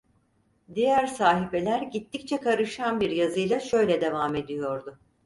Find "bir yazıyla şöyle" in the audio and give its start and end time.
3.01-4.01